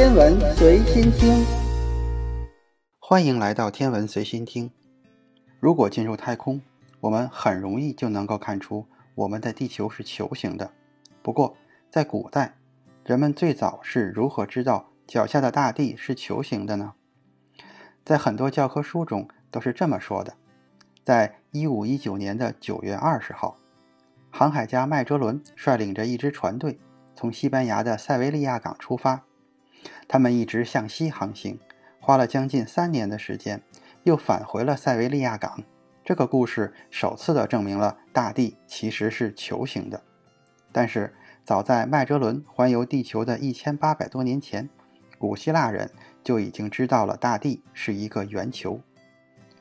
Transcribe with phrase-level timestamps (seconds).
[0.00, 1.44] 天文随心听，
[2.98, 4.70] 欢迎来到天文随心听。
[5.58, 6.58] 如果进入太空，
[7.00, 10.70] 我们很容易就能够看出我们的地球是球形的。
[11.20, 11.54] 不过，
[11.90, 12.54] 在古代，
[13.04, 16.94] 人们最早是如何知道脚下的大地是球形的呢？
[18.02, 20.32] 在很多教科书中都是这么说的：
[21.04, 23.58] 在一五一九年的九月二十号，
[24.30, 26.78] 航海家麦哲伦率领着一支船队
[27.14, 29.24] 从西班牙的塞维利亚港出发，
[30.08, 31.58] 他们一直向西航行，
[32.00, 33.62] 花了将近三年的时间，
[34.04, 35.62] 又返回了塞维利亚港。
[36.04, 40.02] 这个故事首次的证明了大地其实是球形的。
[40.72, 44.68] 但是，早在麦哲伦环游地球的一千八百多年前，
[45.18, 45.90] 古希腊人
[46.22, 48.80] 就已经知道了大地是一个圆球。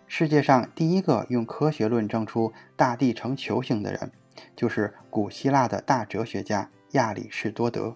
[0.07, 4.11] 世界上第一个用科学论证出大地呈球形的人，
[4.55, 7.95] 就是古希腊的大哲学家亚里士多德。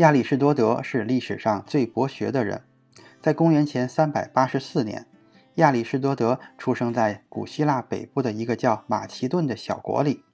[0.00, 2.62] 亚里士多德是历史上最博学的人。
[3.20, 5.04] 在公元前三百八十四年，
[5.56, 10.24] 亚里士多德出生在古希腊北部的一个叫马其顿的小国里。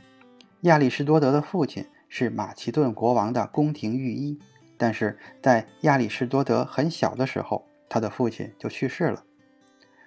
[0.61, 4.39] 亚里士多德的父亲是马其顿国王的宫廷御医，
[4.77, 9.25] 但是在亚里士多德很小的时候，他的父亲就去世了。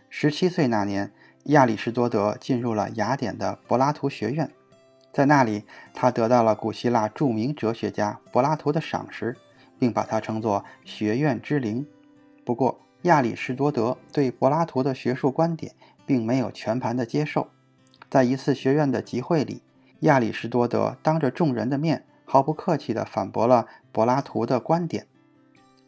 [0.10, 1.12] 十七岁那年，
[1.48, 4.50] 亚里士多德进入了雅典的柏拉图学院，
[5.12, 9.36] 在那里，他得到了古希腊著名哲学家柏拉图的赏识，
[9.80, 11.88] 并把它称作“学院之灵”。
[12.46, 15.74] 不过，亚里士多德对柏拉图的学术观点
[16.06, 17.48] 并没有全盘的接受，
[18.10, 19.62] 在一次学院的集会里。
[20.02, 25.08] 亚里士多德当着众人的面，毫不客气地反驳了柏拉图的观点。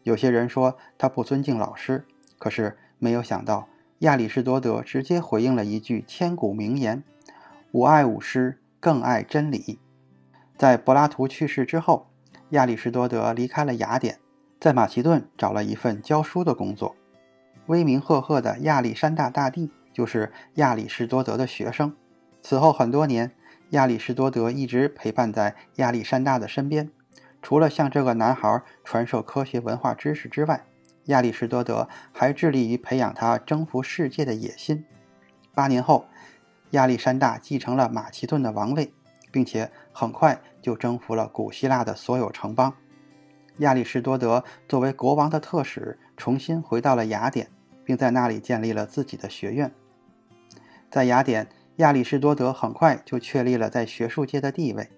[0.02, 2.04] 有些人说他不尊敬老师，
[2.38, 3.68] 可是没有想到，
[4.00, 7.02] 亚里士多德直接回应了一句千古名言
[7.72, 9.78] ：“吾爱吾师，更爱真理。”
[10.58, 12.08] 在柏拉图去世之后，
[12.52, 14.18] 亚里士多德离开了雅典，
[14.60, 16.94] 在马其顿找了一份教书的工作。
[17.66, 21.96] 威名赫赫的亚历山大大帝就是亚里士多德的学生。
[22.42, 23.32] 此后很多年。
[23.70, 26.90] 亚里士多德一直陪伴在亚历山大的身边，
[27.40, 30.66] 除了向这个男孩传授科学文化知识之外，
[31.06, 34.84] 亚里士多德还致力于培养他征服世界的野心。
[35.54, 36.04] 八年后，
[36.72, 38.92] 亚历山大继承了马其顿的王位，
[39.32, 42.72] 并且很快就征服了古希腊的所有城邦。
[43.58, 47.48] 亚里士多德作为国王的特使，重新回到了雅典，
[47.84, 49.72] 并在那里建立了自己的学院。
[50.88, 51.48] 在雅典。
[51.76, 54.90] 亚里士多德很快就确立了在学术界的地位。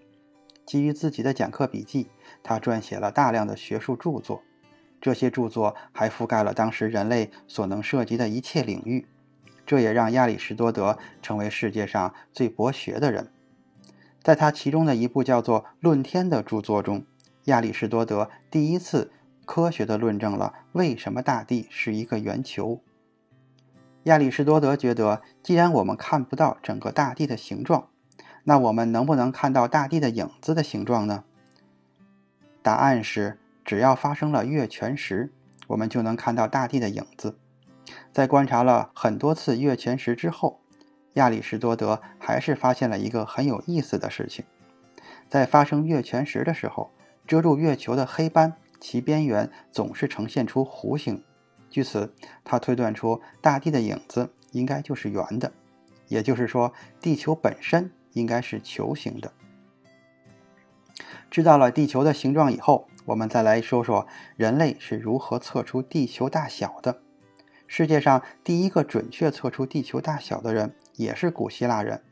[0.66, 2.08] 基于自己的讲课笔记，
[2.42, 4.42] 他撰写了大量的学术著作。
[5.00, 9.06] 这些著作还覆盖了当时人类所能涉及的一切领域，
[9.64, 13.30] 这也让亚里士多德成为世界上最博学的人。
[14.24, 17.04] 在他其中的一部叫做《论天》的著作中，
[17.44, 19.12] 亚里士多德第一次
[19.44, 22.80] 科学地论证了为什么大地是一个圆球。
[24.04, 27.90] 亚里士多德觉得，既然我们看不到整个大地的形状，
[28.44, 31.24] 那我们能不能看到大地的影子的形状呢？
[32.62, 35.34] 答案是，只要发生了月全食，
[35.66, 37.36] 我们就能看到大地的影子。
[38.10, 40.62] 在观察了很多次月全食之后，
[41.14, 44.44] 亚里士多德还是发现了一个很有意思的事情：
[45.28, 46.90] 在发生月全食的时候，
[47.26, 51.22] 遮住月球的黑斑，其边缘总是呈现出弧形。
[51.70, 52.14] 据此，
[52.44, 55.52] 他推断出大地的影子应该就是圆的，
[56.08, 59.32] 也就是说，地球本身应该是球形的。
[61.30, 67.00] 知道了地球的形状以后，我们再来说说人类是如何测出地球大小的。
[67.66, 72.02] 世界上第一个准确测出地球大小的人也是古希腊人，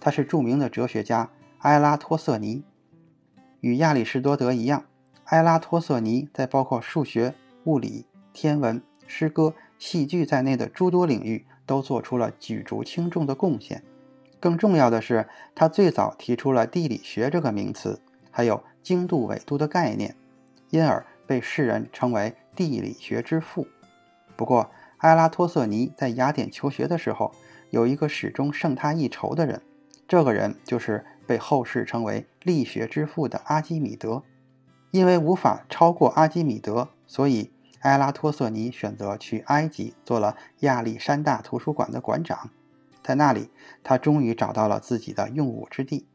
[0.00, 1.30] 他是著名的哲学家
[1.60, 2.62] 埃拉托瑟尼。
[3.60, 4.84] 与亚里士多德一样，
[5.24, 7.34] 埃拉托瑟尼在包括数学、
[7.64, 8.82] 物理、天文。
[9.06, 13.82] 诗歌、戏剧在内的诸多领域都做出了举足轻重的贡献。
[14.38, 20.14] 更重要的是，他最早提出了地理学这个名词，还有经度纬度的概念，
[20.70, 23.66] 因而被世人称为地理学之父。
[24.36, 27.34] 不过，埃拉托瑟尼在雅典求学的时候，
[27.70, 29.62] 有一个始终胜他一筹的人，
[30.06, 34.22] 这个人就是被后世称为力学之父的阿基米德。
[34.90, 37.50] 因为无法超过阿基米德，所以。
[37.80, 42.50] 埃拉托瑟尼选择去埃及做了亚历山大图书馆的馆长，
[43.02, 43.48] 在那里，
[43.82, 46.06] 他终于找到了自己的用武之地。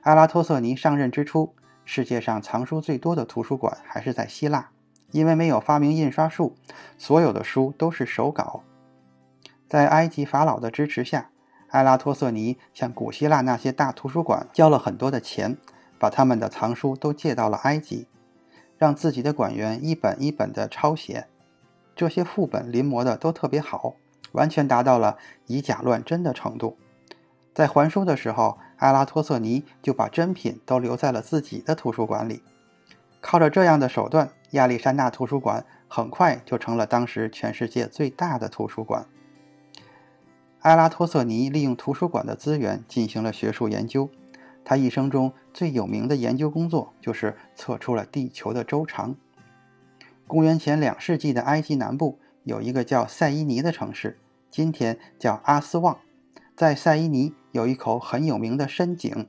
[0.00, 1.54] 埃拉托瑟尼上任之初，
[1.84, 4.70] 世界上藏书最多的图书馆还是在希腊，
[5.12, 6.56] 因为没有发明印刷术，
[6.98, 8.64] 所有的书都是手稿。
[9.72, 11.30] 在埃及法老的支持下，
[11.70, 15.56] 埃拉托瑟尼向古希腊那些大图书馆交了很多的钱，
[15.98, 18.06] 把他们的藏书都借到了埃及。
[18.76, 21.26] 让自己的馆员一本一本的抄写，
[21.96, 23.94] 这些副本临摹的都特别好，
[24.32, 25.16] 完全达到了
[25.46, 26.76] 以假乱真的程度。
[27.54, 32.42] 在还书的时候，阿拉托瑟尼就把真品都留在了自己的图书馆里。
[33.22, 39.06] 靠着这样的手段，亚历山大图书馆很快就成了当时全世界最大的图书馆。
[40.62, 44.08] 阿拉托瑟尼利用图书馆的资源进行了学术研究。
[44.64, 49.16] 他一生中最有名的研究工作就是测出了地球的周长。
[50.28, 54.18] 公元前两世纪的埃及南部有一个叫塞伊尼的城市，
[54.50, 55.98] 今天叫阿斯旺。
[56.54, 59.26] 在塞伊尼有一口很有名的深井，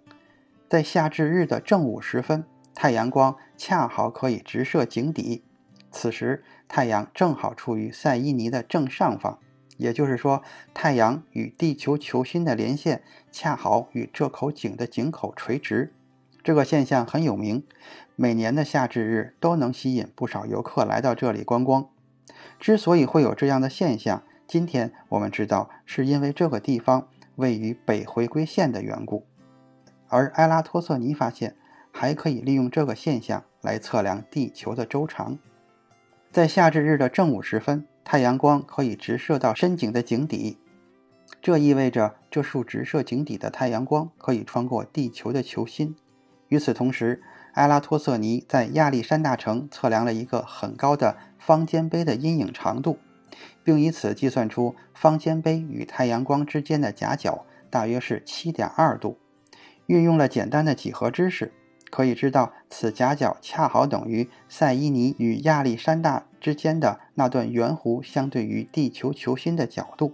[0.69, 2.45] 在夏至日的正午时分，
[2.75, 5.43] 太阳光恰好可以直射井底。
[5.89, 9.39] 此时，太阳正好处于塞伊尼的正上方。
[9.77, 10.43] 也就是说，
[10.73, 15.93] 太阳与地球球心的连线恰好与这口井的井口垂直。
[16.43, 17.63] 这个现象很有名，
[18.15, 21.89] 每年的夏至日都能吸引不少游客来到这里观光。
[22.59, 29.25] 之所以会有这样的现象，今天我们知道是因为这个地方位于北回归线的缘故。
[30.09, 31.55] 而埃拉托瑟尼发现，
[31.91, 35.39] 还可以利用这个现象来测量地球的周长。
[36.31, 37.87] 在夏至日的正午时分。
[38.03, 40.57] 太阳光可以直射到深井的井底，
[41.41, 45.95] 这意味着这束直射井底的太阳光可以穿过地球的球心。
[46.49, 47.23] 与此同时，
[47.53, 52.97] 埃拉托瑟尼在亚历山大城测量了一个很高的方尖碑的阴影长度，
[53.63, 59.17] 并以此计算出方尖碑与太阳光之间的夹角大约是七点二度。
[59.87, 61.51] 运用了简单的几何知识。
[61.89, 70.13] 可以知道，此夹角恰好等于塞伊尼与亚历山大之间的那段圆弧相对于地球球心的角度。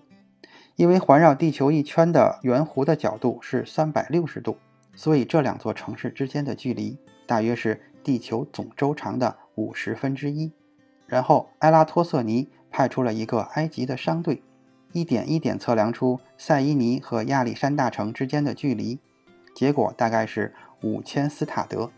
[0.78, 4.56] 因为环绕地球一圈的圆弧的角度是三百六十度，
[4.96, 10.54] 所以这两座城市之间的距离大约是地球总周长的五十分之一。
[11.08, 14.42] 然后，埃拉托瑟尼派出了一个埃及的商队，
[14.94, 19.00] 一点一点测量出塞伊尼和亚历山大城之间的距离，
[19.54, 20.54] 结果大概是。
[20.82, 21.92] 五千斯塔德，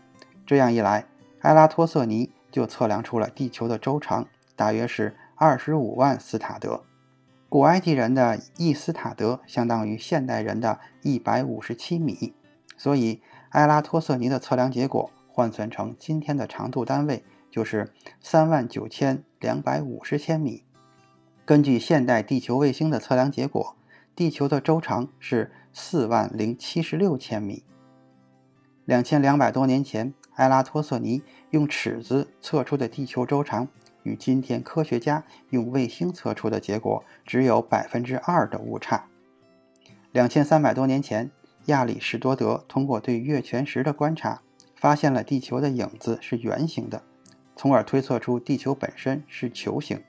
[0.44, 1.04] 这样一来，
[1.42, 6.84] 埃拉托瑟尼就测量出了地球的周长，大约是二十五万斯塔德。
[7.48, 12.32] 古埃及人的一斯塔德相当于现代人的一百五十七米，
[12.76, 13.20] 所以
[13.50, 20.62] 埃拉托瑟尼的测量结果换算成今天的长度单位就是三万九千两百五十千米。
[21.44, 23.76] 根据现代地球卫星的测量结果，
[24.14, 27.64] 地球的周长是四万零七十六千米。
[28.84, 33.68] 两千两百多年前，埃拉托瑟尼用尺子测出的地球周长，
[34.02, 39.06] 与今天科学家用卫星测出的结果只有百分之二的误差。
[40.10, 41.30] 两千三百多年前，
[41.66, 44.42] 亚里士多德通过对月全食的观察，
[44.74, 47.04] 发现了地球的影子是圆形的，
[47.54, 50.02] 从而推测出地球本身是球形。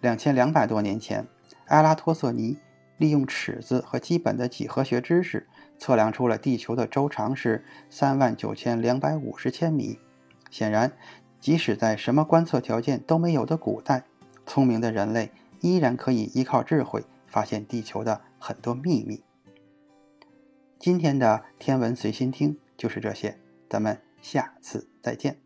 [0.00, 1.28] 两千两百多年前，
[1.66, 2.58] 埃拉托瑟尼
[2.96, 5.46] 利用尺子和基本的几何学知识。
[5.82, 9.98] 测量出了地球的周长是三万九千两百五十千米。
[10.48, 10.92] 显然，
[11.40, 14.04] 即使在什么观测条件都没有的古代，
[14.46, 19.24] 聪明的人类依然可以依靠智慧发现地球的很多秘密。
[20.78, 23.36] 今天的天文随心听就是这些，
[23.68, 25.41] 咱们下次再见。